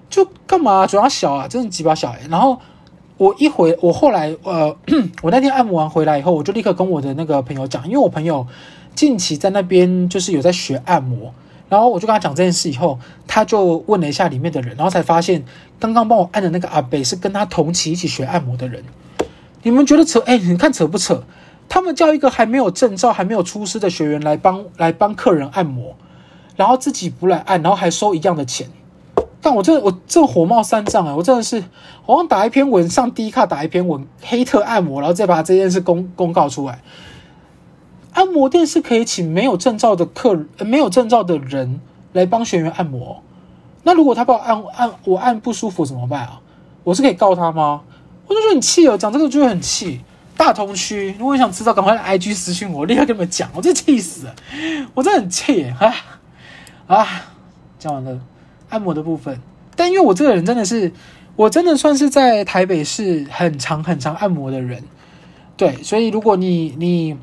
[0.10, 0.86] 就干嘛？
[0.86, 2.19] 主要小啊，真的鸡巴小欸。
[2.30, 2.60] 然后
[3.15, 4.76] 我一回，我后来呃，
[5.24, 8.45] 我那天按摩完回来以后，我就立刻跟我的那个朋友讲，因为我朋友
[8.93, 11.34] 近期在那边就是有在学按摩，
[11.71, 15.45] 然后我就跟他讲这件事以后，他就问了一下里面的人，然后才发现
[15.79, 18.84] 刚刚帮我按的那个阿伯是跟他同期一起学按摩的人。
[19.63, 20.19] 你们觉得扯？
[20.25, 21.23] 哎，你看扯不扯？
[21.69, 25.95] 他们叫一个还没有证照、还没有出师的学员来帮来帮客人按摩，
[26.57, 28.67] 然后自己不来按，然后还收一样的钱。
[29.39, 31.15] 但我这，我这火冒三丈啊！
[31.15, 31.63] 我真的是，
[32.05, 36.81] 我想打一篇文上 D 卡打一篇文，黑特按摩，然后再把这件事公公告出来。
[38.13, 41.80] 按摩店是可以请没有证照的客人，没有证照的人
[42.13, 43.21] 来帮学员按摩。
[43.84, 46.39] 那如果他帮我按按，我按不舒服怎么办啊？
[46.84, 47.82] 我是可以告他吗？
[48.28, 50.02] 我就说很气哦，讲这个就会很气。
[50.38, 53.50] 大同区，如果你想知道，赶快来 IG 私信我，立刻跟你们讲。
[53.54, 54.36] 我真气死了，
[54.93, 55.95] 我真很气啊
[56.88, 57.08] 啊！
[57.78, 58.19] 讲完了。
[58.69, 59.38] 按摩的部分，
[59.76, 60.91] 但因为我这个人真的是，
[61.36, 64.82] 我真的算是在台北市很长很长按摩的人。
[65.58, 67.17] 对，所以如果你你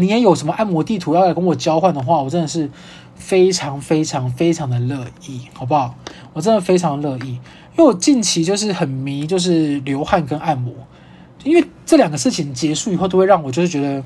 [0.00, 2.70] 你也有什么按摩地图要来跟我交换的话，我真的是
[3.14, 5.94] 非常非常非常的乐意，好不好？
[6.32, 10.72] 我真的非常乐意，因为我近期就是很迷，就是流汗跟按摩，
[11.44, 14.02] 因为这两个事情结束以后，都会让我就是觉得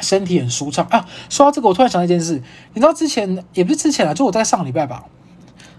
[0.00, 1.04] 身体很舒畅啊。
[1.28, 2.40] 说到这个，我突然想到一件事，
[2.72, 5.04] 你知道之前也不是之前啊，就我在上礼拜吧，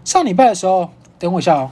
[0.03, 1.71] 上礼拜的时候，等我一下哦，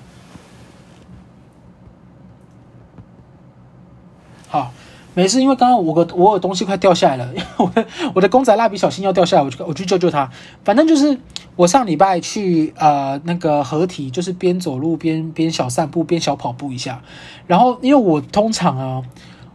[4.48, 4.72] 好。
[5.16, 10.28] 没事，因为刚刚我个我有东西快掉下来了，我的我的公仔蜡笔小新要掉下来，我就我去救救他。
[10.64, 11.16] 反正就是
[11.56, 17.00] 我上礼拜去呃那个合体，就是边走路边边小散步边小跑步一下。
[17.46, 19.04] 然后因为我通常啊，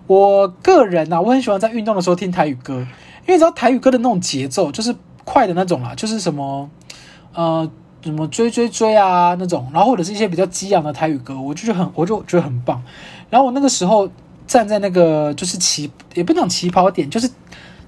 [0.07, 4.95] 我个人啊，我很喜欢在运动的时候听台语歌，因为你知道台语歌的那种节奏就是
[5.25, 6.71] 快的那种啦，就是什么
[7.35, 7.69] 呃
[8.03, 12.81] 什么追追追啊那种，然后或者是一些比较激昂的台语歌，我就觉得很我就觉得很棒。
[13.29, 14.09] 然后我那个时候。
[14.49, 17.31] 站在那个就是起，也不讲起跑点，就是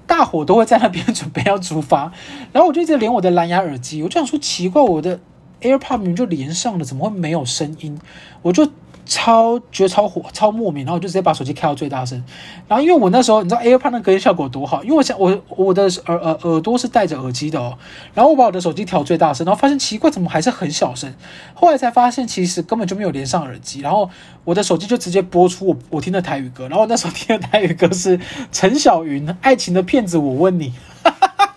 [0.07, 2.09] 大伙都会在那边准备要出发，
[2.53, 5.19] 然后我就一直连我的蓝牙耳机，我就想说奇怪，我的
[5.59, 7.99] AirPod 明明就连上了，怎么会没有声音？
[8.43, 8.69] 我就。
[9.13, 12.23] 超觉得超火超莫名，然后我就直接把手机开到最大声。
[12.65, 17.77] 然后因为我那时候你知道 AirPod 那隔音效果多好，因为我想我我的耳耳耳朵是戴着耳机的哦。
[18.13, 21.13] 然后我把我的手机调最大声，然后发现奇怪怎么还是很小声。
[21.53, 24.09] 后来才发现其实根本就没有连上耳机，然后
[24.45, 26.69] 我的手机就直接播出我我听的台语歌。
[26.69, 28.17] 然后我那时候听的台语歌是
[28.49, 30.71] 陈小云《爱情的骗子》，我问你，
[31.03, 31.55] 哈哈哈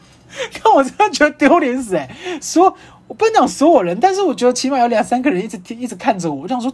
[0.52, 2.10] 看我真的觉得丢脸死哎！
[2.42, 2.74] 说
[3.06, 6.72] 我不能讲所有人，但是我觉得起码有两三个人一直听一直看着我，我想说。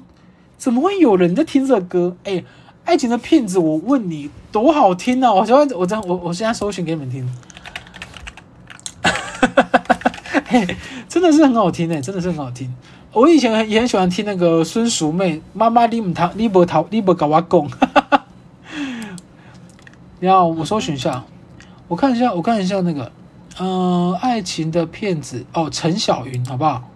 [0.61, 2.14] 怎么会有人在听这歌？
[2.25, 2.44] 哎，
[2.85, 5.33] 爱情的骗子，我问你，多好听啊！
[5.33, 7.27] 我现在我真我我现在搜寻给你们听，
[10.44, 10.77] 嘿，
[11.09, 12.70] 真的是很好听哎，真的是很好听。
[13.14, 17.70] 我以前也很喜欢听那个孙淑妹妈妈，你唔他你不逃你不跟我讲，
[20.20, 21.25] 你好，我搜寻一下，
[21.88, 23.11] 我看一下，我看一下那个，
[23.59, 26.89] 嗯、爱情的骗子哦，陈小云，好不好？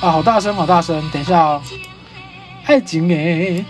[0.00, 1.10] 啊，好大声，好大声！
[1.10, 1.60] 等一下哦，
[2.66, 3.64] 爱情诶，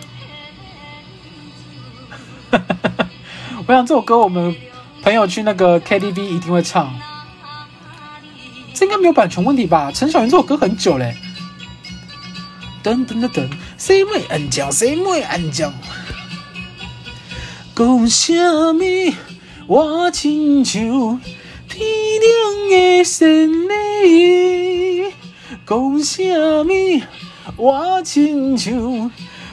[3.66, 4.54] 我想这首歌我们
[5.02, 6.92] 朋友去那个 KTV 一定会唱，
[8.74, 9.90] 这应该没有版权问题吧？
[9.90, 11.16] 陈小云这首歌很久嘞，
[12.84, 14.70] 噔噔噔噔，谁会安静？
[14.70, 15.72] 谁会安静？
[17.74, 18.34] 讲什
[18.74, 19.14] 么？
[19.66, 20.82] 我亲像
[21.68, 21.80] 天
[22.20, 24.77] 顶的神灵。
[25.68, 26.22] 讲什
[26.64, 27.02] 么？
[27.58, 29.10] 我亲像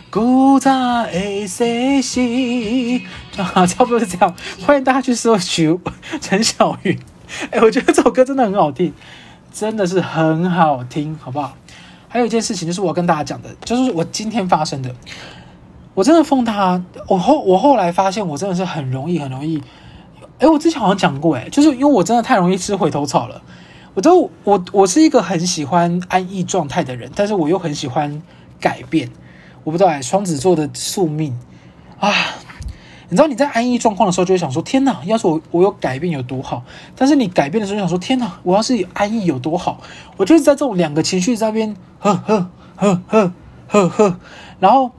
[0.09, 0.71] 古早
[1.07, 3.01] 的西施，
[3.35, 4.33] 啊，差不多是这样。
[4.65, 5.77] 欢迎大家去搜寻
[6.21, 6.97] 陈小云。
[7.51, 8.93] 哎，我觉得这首歌真的很好听，
[9.51, 11.57] 真的是很好听，好不好？
[12.07, 14.95] 还有一件事情，就是我跟大家讲的，就是我今天发生的。
[15.95, 19.61] 我真的奉他，我后我后来发现，我真的是很容易，很容易。
[20.39, 23.41] 哎，我之前好像讲过，哎，就是因为我真的太容易吃回头草了。
[23.95, 28.21] 我都我我是一个很喜欢安逸状态的人，但是我又很喜欢
[28.59, 29.09] 改变。
[29.63, 31.35] 我不知道哎，双子座的宿命
[31.99, 32.13] 啊！
[33.07, 36.63] 你知道你在安逸状况的时候，就会想说：天哪，要是我我有改变有多好？
[36.95, 39.81] 但是你改变的时候，想说：天哪，我要是安逸有多好？
[40.17, 43.31] 我就是在这种两个情绪在那边，呵呵呵呵
[43.67, 44.19] 呵呵。
[44.59, 44.91] 然后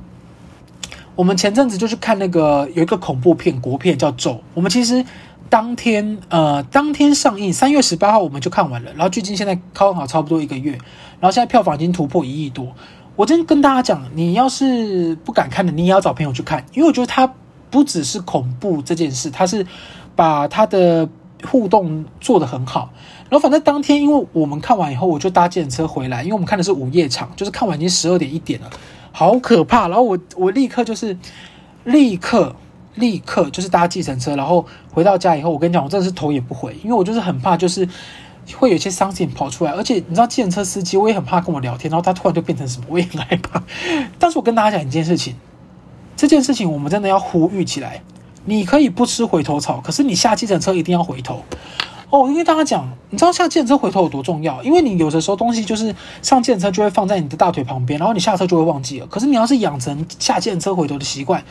[1.14, 4.30] 我们前阵子就去看那个有一个恐怖片，国片叫《咒》。
[4.54, 5.04] 我们其实。
[5.48, 8.90] 当天，呃，当天上映，三月十八号我们就看完了。
[8.92, 10.72] 然后距今现在刚好差不多一个月，
[11.20, 12.74] 然后现在票房已经突破一亿多。
[13.14, 17.32] 我真跟大家讲，你要是不敢看的，你也要找朋友去看，因为我觉得它
[17.70, 19.66] 不只是恐怖这件事，它是
[20.14, 21.08] 把它的
[21.44, 22.90] 互动做得很好。
[23.28, 28.70] 然后反正当天，因为我们看完以后，我就搭计程车回来，因为我们看的是午夜场，就是看完已经十二点一点了，
[29.12, 29.88] 好可怕。
[29.88, 31.16] 然后我我立刻就是
[31.84, 32.54] 立刻。
[32.96, 37.88] 立刻就是搭计程车，然后回到家以后，我跟你讲，我真的是头也不回，因为我就是很怕，就是
[38.56, 43.62] 会有一些伤心跑出来，而且你知道，计程车司机我也很怕跟我聊天，然后他突然就变成什么，我也很害怕。
[44.18, 45.34] 但是我跟大家讲一件事情，
[46.16, 48.02] 这件事情我们真的要呼吁起来。
[48.48, 51.42] 你可以不吃回头草，可是你下计程车一定要回头
[52.10, 52.20] 哦。
[52.20, 54.62] 我跟大家讲，你知道下计程车回头有多重要？
[54.62, 59.06] 因为你有的时候东西就是上计程车就会放在你的大腿旁边，然后你下车就会忘记了。
[59.08, 61.42] 可是你要是养成下计程车回头的习惯。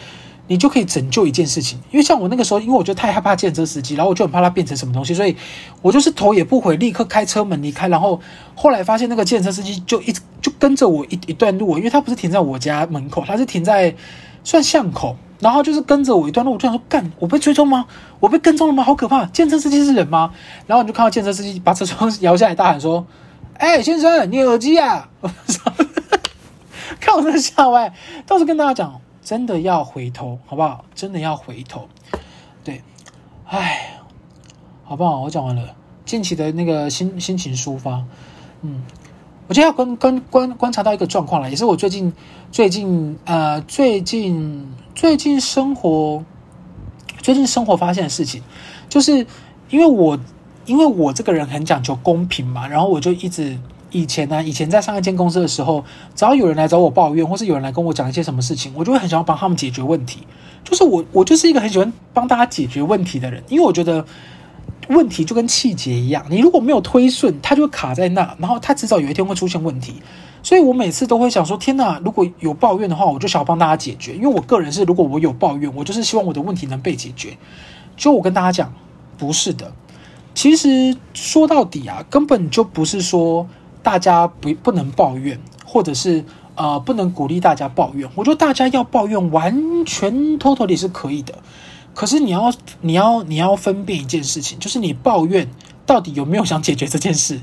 [0.47, 5.35] 你就可以拯救一件事情，因为像我那个时候，因为我就太害怕见车司机，然后我就很怕他变成什么东西，所以
[5.81, 7.87] 我就是头也不回，立刻开车门离开。
[7.87, 8.19] 然后
[8.55, 13.95] 后来发现那个见车司机就一直就跟着我一一段路，因为他不是停在我家门口，他是停在
[14.43, 16.53] 算巷口，然后就是跟着我一段路。
[16.53, 17.85] 我就想说，干，我被追踪吗？
[18.19, 18.83] 我被跟踪了吗？
[18.83, 19.25] 好可怕！
[19.25, 20.31] 见车司机是人吗？
[20.67, 23.05] 然后你就看到见车司机把车窗摇下来，大喊说
[23.57, 25.09] ：“哎，先生，你耳机啊？
[25.21, 25.73] 我说
[26.99, 27.91] 看我这吓歪，
[28.27, 30.85] 倒是跟大家讲，真的要回头，好不好？
[30.93, 31.89] 真的要回头。
[32.63, 32.83] 对，
[33.47, 33.97] 哎，
[34.83, 35.21] 好不好？
[35.21, 38.05] 我讲完了，近期的那个心心情抒发，
[38.61, 38.83] 嗯。
[39.47, 42.11] 我就要观观观观察到一个状况了，也是我最近
[42.51, 46.23] 最近呃最近最近生活
[47.21, 48.41] 最近生活发现的事情，
[48.89, 49.27] 就是
[49.69, 50.17] 因为我
[50.65, 53.59] 因为我这个人很讲究公平嘛，然后我就一直
[53.95, 60.27] 以前呢、以前在上一间公司的时候，只要有人来找我抱怨，或是有人来跟我讲一些什么事情，我就会很想要帮他们解决问题。
[60.63, 64.05] 就是我我就是一个很喜欢帮大家解决问题的人，因为我觉得。
[64.87, 69.95] 问题就跟气节一样，你如果没有推顺，它就会卡在那，然后它迟早有一天会出现问题。
[70.43, 74.13] 所以我每次都会想说：天哪，如果有抱怨的话，我就想要帮大家解决。
[74.13, 77.35] 因为我个人是，如果我有抱怨，我就是希望我的问题能被解决。
[77.97, 78.71] 就我跟大家讲，
[79.17, 79.73] 不是的。
[80.35, 83.47] 其实说到底啊，根本就不是说
[83.85, 88.09] 大家不不能抱怨，或者是呃不能鼓励大家抱怨。
[88.15, 91.35] 我觉得大家要抱怨，完全 totally 是可以的。
[91.93, 95.47] 可是你要你要你要分辨一件事情，就是你抱怨
[95.85, 97.35] 到底有没有想解决这件事？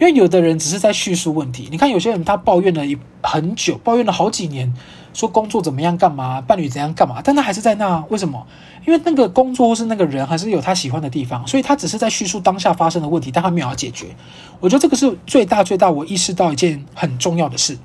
[0.00, 1.66] 因为有的人只是在叙述问题。
[1.68, 4.72] 你看有些人他抱怨了一很久，抱怨了好几年，
[5.18, 8.46] 说工作怎么样干嘛，伴侣怎样干嘛，但他还是在那，为什么？
[8.86, 14.14] 因为那个工作或是那个人还是有他喜欢的地方，所以他只是在叙述当下发生的问题，但他没有要解决。
[14.60, 17.76] 我觉得这个是最大最大我意识到一件很重要的事。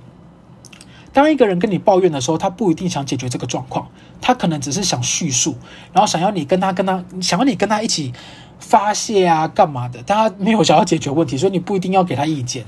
[1.12, 3.88] 当一个人跟你抱怨的时候，他不一定想解决这个状况，
[4.22, 5.56] 他可能只是想叙述，
[5.92, 8.14] 然后想要你跟他跟他想要你跟他一起
[8.60, 10.04] 发泄啊，干嘛的？
[10.06, 12.64] 但他没有想要解决问题，所以你不一定要给他意见。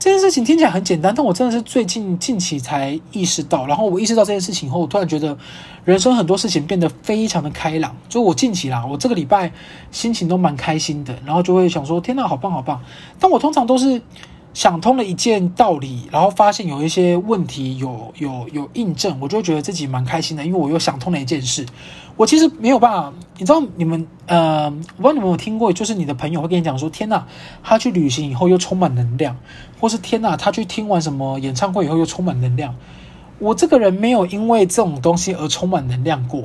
[0.00, 3.66] 这件事情听起来很简单，但我真的是最近近期才意识到。
[3.66, 5.36] 然后我意识到这件事情后，我突然觉得
[5.84, 7.94] 人生很多事情变得非常的开朗。
[8.08, 9.52] 就我近期啦，我这个礼拜
[9.92, 12.80] 心情都蛮开心的，然后就会想说：天哪，好棒好棒！
[13.18, 14.00] 但我通常都是。
[14.52, 21.64] 想通了一件道理，然后发现有一些问题有有有印证，我就觉得自己蛮开心的，因为我又想通了一件事。
[22.16, 27.26] 我其实没有办法，你知道你们呃，我不知道你们有听过，就是你的朋友会跟你讲说：“天哪，
[27.62, 29.36] 他去旅行以后又充满能量，
[29.80, 32.74] 或是天哪，他去听完什么演唱会以后又充满能量。”
[33.38, 36.44] 我这个人没有因为这种东西而充满能量过。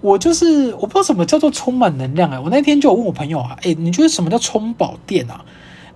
[0.00, 5.44] 我就是我不知道什么叫做充满能量哎、我那天就有问我朋友啊，哎，你觉得什么叫充饱电啊？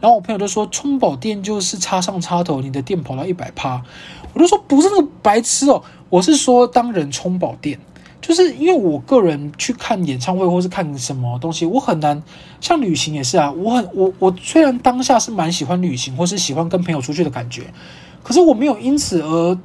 [0.01, 3.83] 然后我朋友就说，充饱电就是插上插头，你的电跑到一百趴。
[4.33, 7.79] 我就说不是那个白痴哦，我是说当人充饱电，
[8.21, 12.23] 就是因为我个人去看演唱会或是看什么东西，我很难
[12.61, 17.73] 像旅行也是啊，我很我我虽然当下是蛮喜欢旅行或是喜欢跟朋友出去的感觉，
[18.23, 19.59] 可是我没有因此而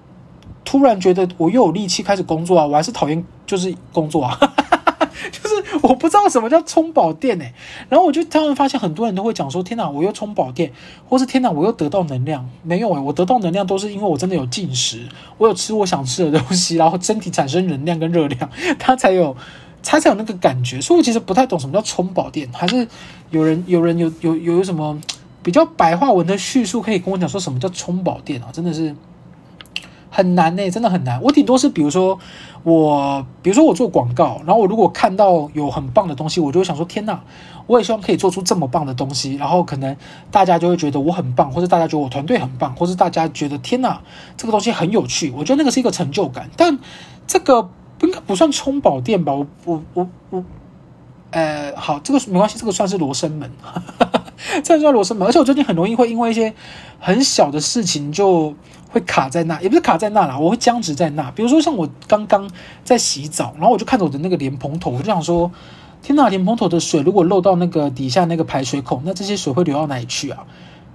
[0.66, 4.40] 突然觉得我又有力气开始工作啊，我还是讨厌就是工作啊。
[5.32, 7.54] 就是我不知道什么叫充饱电哎，
[7.90, 10.72] 然后我就突然发现很多人都会讲说：“天哪，我又充饱电，
[11.08, 19.36] 或是天哪，我又得到能量。”没有哎，我得到能量都是因为我真的有进食，我有吃我想吃的东西，然后身体产生能量跟热量，它才有，
[19.84, 20.82] 它才有那个感觉。
[20.82, 22.88] 所以我其实不太懂什么叫充饱电，还是
[23.32, 25.00] 有人有人有有有什么
[25.42, 28.50] 比较白话文的叙述可以跟我讲说什么叫充饱电啊？
[28.52, 28.96] 真的是。
[30.16, 31.22] 很难呢、真的很难。
[31.22, 32.18] 我顶多是比如说
[32.64, 37.22] 我，比如说我做广告，然后我如果看到有很棒的东西，我就会想说：天哪，
[37.68, 39.36] 我也希望可以做出这么棒的东西。
[39.36, 39.98] 然后可能
[40.32, 44.02] 大家就会觉得我很棒，或者大家觉得我团队很棒，或者大家觉得天哪，
[44.38, 45.34] 这个东西很有趣。
[45.36, 46.80] 我觉得那个是一个成就感，但
[47.28, 47.70] 这个
[48.02, 49.34] 应该不算充饱电吧？
[49.34, 50.46] 我我我我，
[51.32, 53.52] 呃，好，这个没关系，这个算是罗生门，
[54.64, 55.28] 这算罗生门。
[55.28, 56.54] 而且我最近很容易会因为一些
[57.02, 58.54] 很小的事情就。
[58.96, 61.30] 会卡在那，也不是卡在那啦，我会僵直在那。
[61.32, 62.50] 比如说像我刚刚
[62.86, 65.52] 在洗澡，然后我就看着我的那个莲蓬头，我就想说：
[66.02, 70.46] 天哪，莲蓬头的水如果漏到那个底下那个排水孔，那这些水会流到哪里去啊？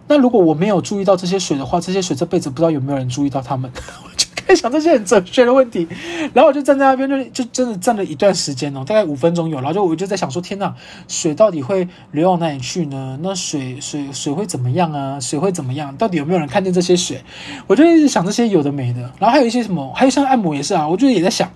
[0.09, 3.71] 那如果我没有注意到这些水的话，这些水这辈子不知道有没有人注意到他们。
[4.51, 5.87] 在想这些很哲学的问题，
[6.35, 9.59] 然后我就站在那边，就就真的站了一段时间哦，大概五分钟有。
[9.59, 10.75] 然后就我就在想说，天哪，
[11.07, 13.17] 水到底会流到哪里去呢？
[13.23, 15.21] 那水水水会怎么样啊？
[15.21, 15.97] 水会怎么样？
[15.97, 17.23] 到底有没有人看见这些水？
[17.69, 19.01] 我就一直想这些有的没的。
[19.21, 21.49] 然后还有一些什么，还有像按摩也是啊，我就也在想，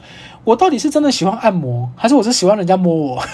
[0.44, 3.24] 我到底是真的喜欢按摩，还是我是喜欢人家摸我？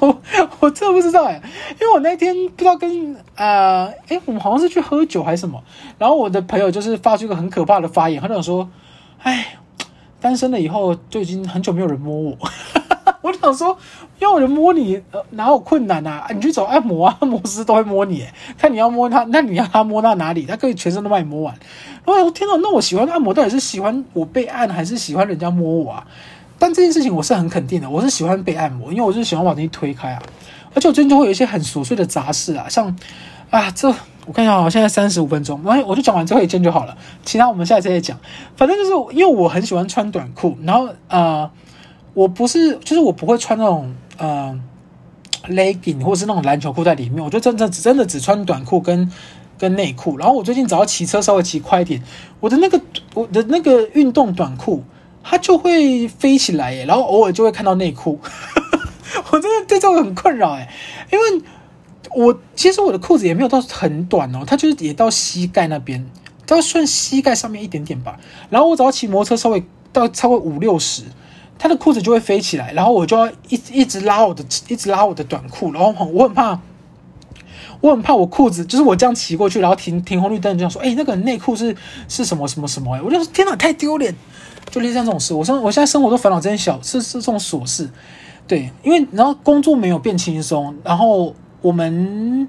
[0.00, 0.20] 我
[0.60, 1.40] 我真的不知道哎，
[1.80, 5.62] 因为我那天不知道跟呃，哎，我们好像是去喝酒还是什么，
[5.98, 8.68] 然后我的朋友就是发出一个很可怕的发言，他就说，
[9.22, 9.56] 哎，
[10.20, 12.38] 单身了以后就已经很久没有人摸我，
[13.22, 13.76] 我想说
[14.18, 16.26] 要人摸你，呃，哪有困难啊？
[16.34, 18.26] 你去找按摩啊，按摩师都会摸你，
[18.56, 20.46] 看你要摸他，那你要他摸到哪里？
[20.46, 21.54] 他可以全身都帮你摸完。
[22.04, 26.06] 然后我天哪，那我喜欢按摩到底是喜欢我被按，还是喜欢人家摸我啊？
[26.60, 30.22] 但这件事情我是很肯定的，我是喜欢被按摩，因为我是喜欢把东西推开啊。
[30.72, 32.96] 而且我最近就会有一些很琐碎的杂事啊，像
[33.50, 33.88] 啊，这
[34.26, 38.16] 我看一下啊，现在三十五分钟，然后我就讲完最后一件就好了，其他我们下一次再讲。
[38.56, 41.50] 反正就是因为我很喜欢穿短裤，然后呃，
[42.14, 44.60] 我不是就是我不会穿那种呃
[45.48, 49.10] legging 或是那种篮球裤在里面，我就真的只真的只穿短裤跟
[49.58, 50.18] 跟内裤。
[50.18, 52.00] 然后我最近只要骑车稍微骑快一点，
[52.38, 52.80] 我的那个
[53.14, 54.84] 我的那个运动短裤
[55.22, 58.18] 它就会飞起来耶，然后偶尔就会看到内裤。
[59.32, 60.72] 我真的对这个很困扰哎，
[61.12, 61.42] 因为
[62.14, 66.04] 我其实我的裤子也没有到很短哦，它就是也到膝盖那边，
[66.46, 68.18] 到算膝盖上面一点点吧。
[68.48, 69.62] 然后我只要骑摩托车稍微
[69.92, 71.02] 到超过五六十，
[71.58, 76.60] 它的裤子就会飞起来，然后我就要一一直拉我的一直拉我的短裤，然后我很怕，
[77.80, 81.76] 我很怕我裤子就是我这样骑过去，然后停停红绿灯这样说，哎，那个内裤是
[82.08, 83.00] 是什么什么什么？
[83.04, 84.14] 我就说天哪，太丢脸！
[84.70, 87.90] 就类似像这种事，我生我现在生活都烦恼这些小是是这种琐事。
[88.46, 92.48] 对，因为然后工作没有变轻松，然后我们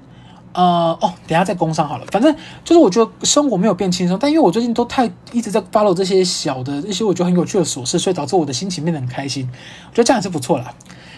[0.52, 9.48] 呃哦，等下再工商好了，反正就是我觉得生活没有变轻松，但因为我最近都太一直在 follow 这些小的一些我觉得很有趣的琐事，所以导致我的心情变得很开心，
[9.90, 10.74] 我觉得这样也是不错啦。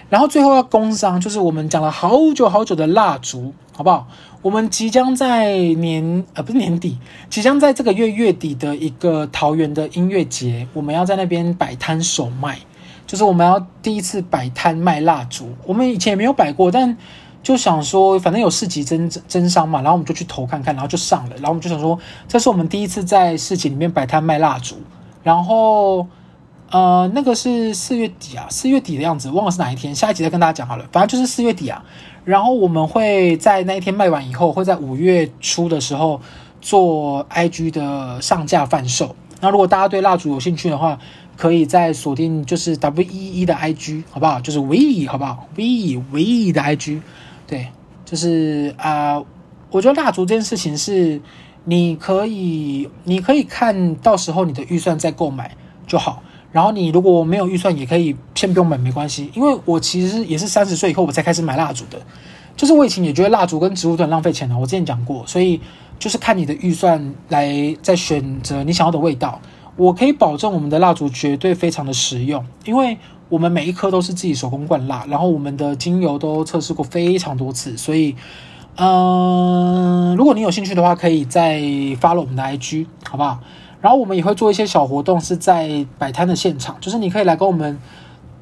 [0.09, 4.07] 然后最后要工商，就是我们讲了好久好久的蜡烛，好不好？
[4.43, 6.99] 我们即将在年呃不是年底，
[7.31, 12.59] 即将在这个月月底的一个桃园的音乐节，我们要在那边摆摊首卖。
[13.07, 16.97] 就是我们要第一次摆摊卖蜡烛，我们以前也没有摆过，但
[17.43, 24.77] 就想说，反正有市集征征商嘛，然后我们就去投看看，然后就上了，然后我们就想说，这是我们第一次在市集里面摆摊卖蜡烛，
[25.23, 26.07] 然后
[26.75, 31.85] 呃，那个是四月底啊，四月底的样子，忘了是哪一天，下一集再跟大家讲好了，反正就是四月底啊，
[32.25, 36.21] 然后我们会在那一天卖完以后，会在五月初的时候
[36.61, 40.99] 做 IG 的上架贩售，那如果大家对蜡烛有兴趣的话，
[41.37, 44.41] 可以再锁定就是 W E E 的 I G 好不好？
[44.41, 47.01] 就是 We 好不好？We We 的 I G，
[47.47, 47.69] 对，
[48.05, 49.23] 就是啊、
[49.71, 51.23] 我觉得蜡烛这件事情是
[51.67, 55.57] 你可以，你可以看到时候你的预算再购买
[55.87, 56.21] 就好。
[56.55, 59.29] 然后你如果没有预算，也可以先不用买没关系。
[59.35, 62.01] 因为我其实也是三十岁以后我才开始买蜡烛的，
[62.57, 65.61] 就是我以前也觉得蜡烛跟植物都很浪费钱的，我之前讲过，所以
[65.99, 69.41] 就是看你的预算来再选择你想要的味道。
[69.77, 72.97] 我可以保证，我们的蜡烛绝对非常的实用，因为
[73.29, 78.15] 我们每一颗都是自己手工灌蜡，然后我们的精油都测试过非常多次，所以，
[78.77, 81.61] 嗯、如果你有兴趣的话，可以再
[82.01, 83.41] 发了我们的 IG，好不好？
[83.85, 87.79] 然后我们也会做一些小活动，是在摆摊的现场，就是你可以来跟我们，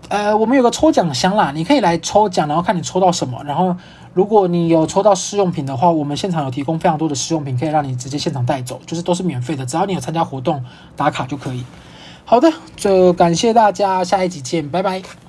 [0.08, 3.74] 呃，我们有个抽奖箱啦，你可以来抽奖，然后看你抽到什么，然后。
[4.14, 10.62] 如果你有抽到试用品的话，我们现场有提供非常多的试用品，可以让你直接现场带走，就是都是免费的，只要你有参加活动
[10.94, 11.64] 打卡就可以。
[12.26, 15.21] 好的，就感谢大家，下一集见，拜拜。